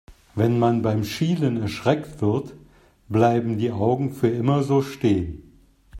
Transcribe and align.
Wenn 0.33 0.57
man 0.57 0.81
beim 0.81 1.03
Schielen 1.03 1.61
erschreckt 1.61 2.23
wird, 2.23 2.55
bleiben 3.07 3.59
die 3.59 3.69
Augen 3.71 4.11
für 4.13 4.29
immer 4.29 4.63
so 4.63 4.81
stehen. 4.81 5.53